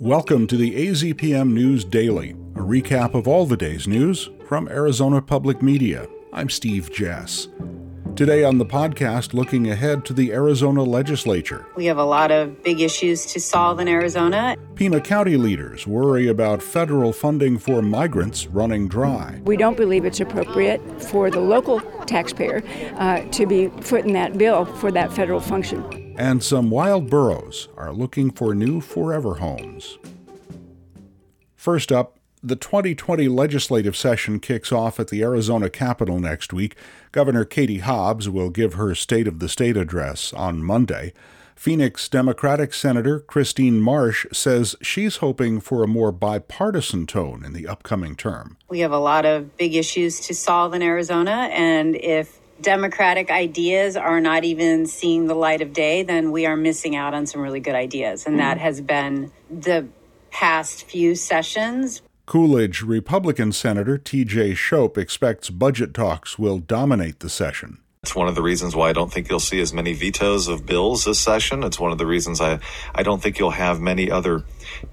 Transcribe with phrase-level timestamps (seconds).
[0.00, 5.20] Welcome to the AZPM News Daily, a recap of all the day's news from Arizona
[5.20, 6.08] Public Media.
[6.32, 7.48] I'm Steve Jess.
[8.16, 11.66] Today on the podcast, looking ahead to the Arizona legislature.
[11.76, 14.56] We have a lot of big issues to solve in Arizona.
[14.74, 19.42] Pima County leaders worry about federal funding for migrants running dry.
[19.44, 22.62] We don't believe it's appropriate for the local taxpayer
[22.94, 27.94] uh, to be footing that bill for that federal function and some wild burros are
[27.94, 29.96] looking for new forever homes.
[31.56, 36.76] First up, the 2020 legislative session kicks off at the Arizona Capitol next week.
[37.10, 41.14] Governor Katie Hobbs will give her State of the State address on Monday.
[41.56, 47.66] Phoenix Democratic Senator Christine Marsh says she's hoping for a more bipartisan tone in the
[47.66, 48.58] upcoming term.
[48.68, 53.96] We have a lot of big issues to solve in Arizona, and if democratic ideas
[53.96, 57.40] are not even seeing the light of day, then we are missing out on some
[57.40, 58.26] really good ideas.
[58.26, 58.64] And that mm-hmm.
[58.64, 59.86] has been the
[60.30, 62.02] past few sessions.
[62.26, 67.78] Coolidge Republican Senator TJ Shope expects budget talks will dominate the session.
[68.02, 70.64] It's one of the reasons why I don't think you'll see as many vetoes of
[70.64, 71.62] bills this session.
[71.64, 72.58] It's one of the reasons I,
[72.94, 74.44] I don't think you'll have many other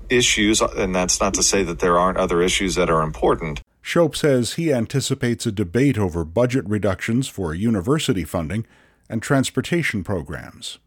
[0.10, 0.60] issues.
[0.62, 3.62] And that's not to say that there aren't other issues that are important.
[3.88, 8.68] Shope says he anticipates a debate over budget reductions for university funding
[9.10, 10.80] and transportation programs.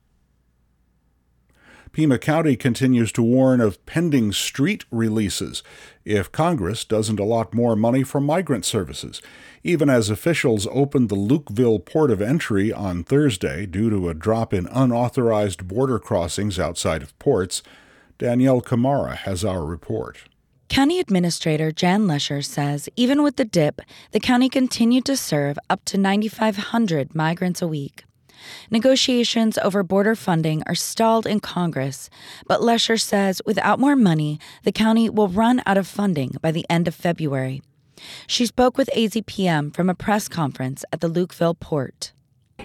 [1.92, 5.62] Pima County continues to warn of pending street releases
[6.04, 9.22] if Congress doesn't allot more money for migrant services,
[9.64, 14.52] even as officials opened the Lukeville port of entry on Thursday due to a drop
[14.52, 17.62] in unauthorized border crossings outside of ports.
[18.18, 20.18] Danyelle Khmara has our report.
[20.70, 23.80] County Administrator Jan Lesher says even with the dip,
[24.12, 28.04] the county continued to serve up to 9,500 migrants a week.
[28.70, 32.08] Negotiations over border funding are stalled in Congress,
[32.46, 36.64] but Lesher says without more money, the county will run out of funding by the
[36.70, 37.62] end of February.
[38.28, 42.12] She spoke with AZPM from a press conference at the Lukeville port.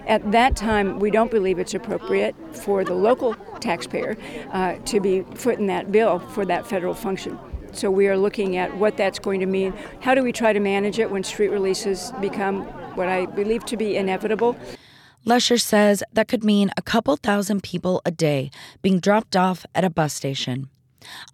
[0.06, 4.16] At that time, we don't believe it's appropriate for the local taxpayer
[4.52, 7.40] uh, to be footing that bill for that federal function.
[7.76, 9.74] So we are looking at what that's going to mean.
[10.00, 12.64] How do we try to manage it when street releases become
[12.96, 14.56] what I believe to be inevitable?
[15.26, 18.50] Lesher says that could mean a couple thousand people a day
[18.82, 20.70] being dropped off at a bus station.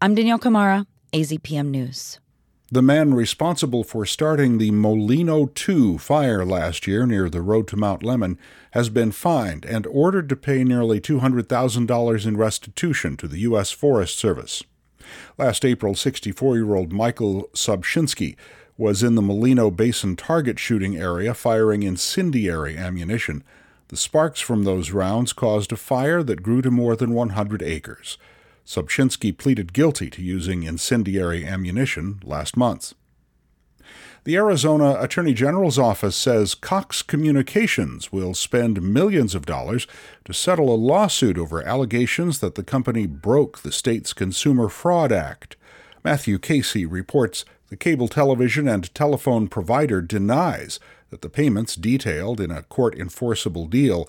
[0.01, 2.19] I'm Danyelle Khmara, AZPM News.
[2.71, 7.75] The man responsible for starting the Molino 2 fire last year near the road to
[7.75, 8.37] Mount Lemmon
[8.71, 13.71] has been fined and ordered to pay nearly $200,000 in restitution to the U.S.
[13.71, 14.63] Forest Service.
[15.37, 18.35] Last April, 64 year old Michael Sobczynski
[18.77, 23.43] was in the Molino Basin target shooting area firing incendiary ammunition.
[23.89, 28.17] The sparks from those rounds caused a fire that grew to more than 100 acres.
[28.65, 32.93] Sobczynski pleaded guilty to using incendiary ammunition last month.
[34.23, 39.87] The Arizona Attorney General's office says Cox Communications will spend millions of dollars
[40.25, 45.55] to settle a lawsuit over allegations that the company broke the state's Consumer Fraud Act.
[46.03, 52.51] Matthew Casey reports the cable television and telephone provider denies that the payments detailed in
[52.51, 54.07] a court enforceable deal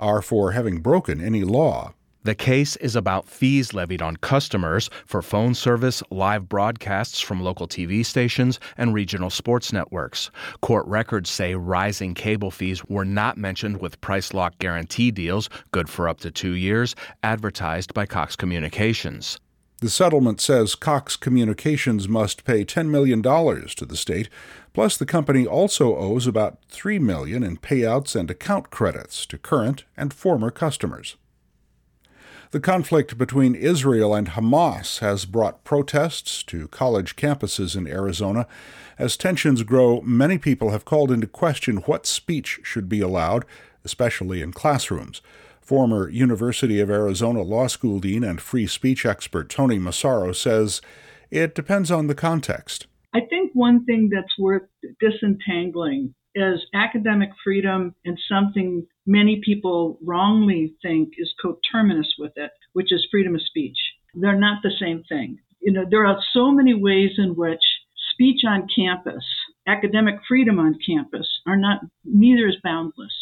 [0.00, 1.94] are for having broken any law.
[2.24, 7.68] The case is about fees levied on customers for phone service, live broadcasts from local
[7.68, 10.30] TV stations, and regional sports networks.
[10.62, 15.90] Court records say rising cable fees were not mentioned with price lock guarantee deals, good
[15.90, 19.38] for up to two years, advertised by Cox Communications.
[19.82, 24.30] The settlement says Cox Communications must pay $10 million to the state,
[24.72, 29.84] plus the company also owes about 3 million in payouts and account credits to current
[29.94, 31.16] and former customers.
[32.54, 38.46] The conflict between Israel and Hamas has brought protests to college campuses in Arizona.
[38.96, 43.44] As tensions grow, many people have called into question what speech should be allowed,
[43.84, 45.20] especially in classrooms.
[45.60, 50.80] Former University of Arizona Law School Dean and free speech expert Toni Massaro says
[51.32, 52.86] it depends on the context.
[53.12, 54.68] I think one thing that's worth
[55.00, 62.92] disentangling is academic freedom and something many people wrongly think is coterminous with it, which
[62.92, 63.76] is freedom of speech.
[64.14, 65.38] They're not the same thing.
[65.60, 67.62] You know, there are so many ways in which
[68.12, 69.24] speech on campus,
[69.66, 73.12] academic freedom on campus are not neither is boundless.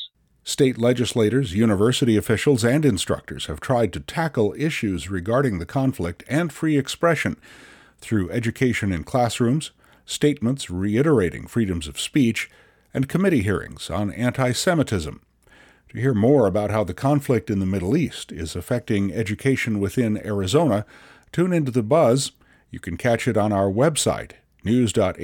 [0.45, 6.53] State legislators, university officials, and instructors have tried to tackle issues regarding the conflict and
[6.53, 7.37] free expression
[8.01, 9.71] through education in classrooms,
[10.05, 12.51] statements reiterating freedoms of speech,
[12.95, 15.21] and committee hearings on anti Semitism.
[15.91, 20.25] To hear more about how the conflict in the Middle East is affecting education within
[20.25, 20.87] Arizona,
[21.33, 22.33] Tune into the buzz.
[22.71, 24.33] You can catch it on our website,
[24.65, 25.17] news.azpm.org.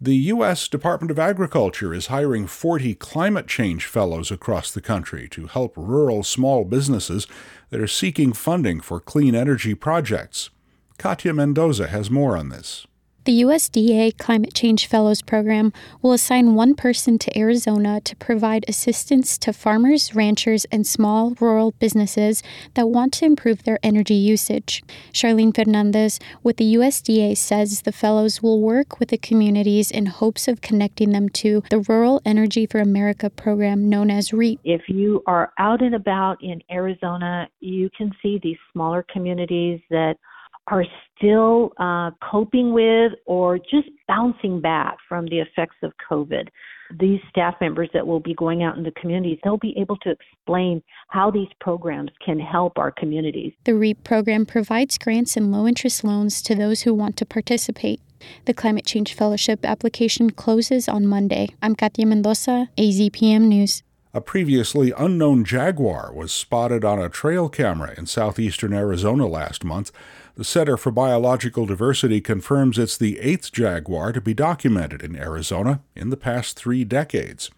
[0.00, 0.68] The U.S.
[0.68, 6.22] Department of Agriculture is hiring 40 climate change fellows across the country to help rural
[6.22, 7.26] small businesses
[7.70, 10.50] that are seeking funding for clean energy projects.
[10.98, 12.87] Katya Mendoza has more on this.
[13.28, 15.70] The USDA Climate Change Fellows Program
[16.00, 21.72] will assign one person to Arizona to provide assistance to farmers, ranchers, and small rural
[21.72, 22.42] businesses
[22.72, 24.82] that want to improve their energy usage.
[25.12, 30.48] Charlene Fernandez with the USDA says the fellows will work with the communities in hopes
[30.48, 34.58] of connecting them to the Rural Energy for America program known as REAP.
[34.64, 40.16] If you are out and about in Arizona, you can see these smaller communities that
[40.70, 40.84] are
[41.16, 46.48] still uh, coping with or just bouncing back from the effects of COVID.
[46.98, 50.10] These staff members that will be going out in the communities, they'll be able to
[50.10, 53.52] explain how these programs can help our communities.
[53.64, 58.00] The REAP program provides grants and low interest loans to those who want to participate.
[58.46, 61.50] The Climate Change Fellowship application closes on Monday.
[61.62, 63.82] I'm Katya Mendoza, AZPM News.
[64.14, 69.92] A previously unknown jaguar was spotted on a trail camera in southeastern Arizona last month.
[70.38, 75.80] The Center for Biological Diversity confirms it's the eighth jaguar to be documented in Arizona
[75.96, 77.50] in the past three decades.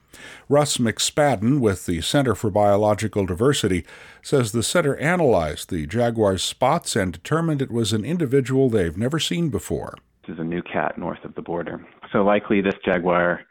[0.48, 3.84] Russ McSpadden with the Center for Biological Diversity
[4.22, 9.18] says the center analyzed the jaguar's spots and determined it was an individual they've never
[9.18, 9.98] seen before.
[10.26, 11.86] This is a new cat north of the border.
[12.12, 13.42] So likely this jaguar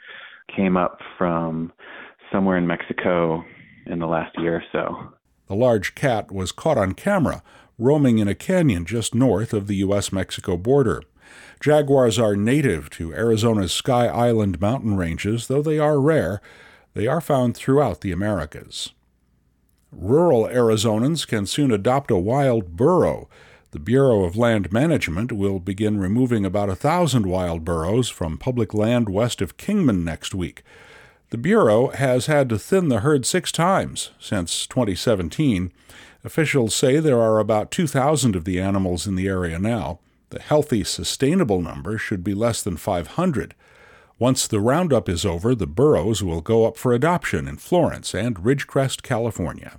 [0.55, 1.71] came up from
[2.31, 3.45] somewhere in Mexico
[3.85, 5.13] in the last year or so.
[5.45, 7.43] The large cat was caught on camera
[7.79, 10.11] roaming in a canyon just north of the U.S.
[10.11, 11.01] Mexico border.
[11.59, 16.41] Jaguars are native to Arizona's Sky Island mountain ranges, though they are rare.
[16.93, 18.89] They are found throughout the Americas.
[19.91, 23.27] Rural Arizonans can soon adopt a wild burro.
[23.71, 28.73] The Bureau of Land Management will begin removing about a thousand wild burros from public
[28.73, 30.63] land west of Kingman next week.
[31.31, 35.71] The Bureau has had to thin the herd six times since 2017.
[36.23, 39.99] Officials say there are about 2,000 of the animals in the area now.
[40.31, 43.53] The healthy, sustainable number should be less than 500.
[44.17, 48.43] Once the roundup is over, the burros will go up for adoption in Florence and
[48.43, 49.77] Ridgecrest, California.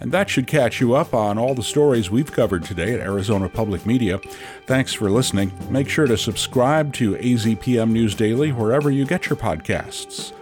[0.00, 3.48] And that should catch you up on all the stories we've covered today at Arizona
[3.48, 4.18] Public Media.
[4.66, 5.52] Thanks for listening.
[5.70, 10.32] Make sure to subscribe to AZPM News Daily wherever you get your podcasts.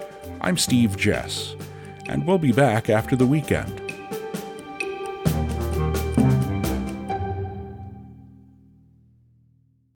[0.41, 1.56] I'm Steve Jess,
[2.06, 3.86] and we'll be back after the weekend.